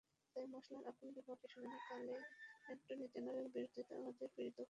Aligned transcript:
তাই 0.35 0.45
মামলার 0.47 0.83
আপিল 0.87 1.09
বিভাগে 1.17 1.47
শুনানিকালে 1.47 2.15
অ্যাটর্নি 2.65 3.05
জেনারেলের 3.13 3.51
বিরোধিতা 3.55 3.93
আমাদের 3.95 4.27
পীড়িত 4.35 4.47
করে। 4.47 4.59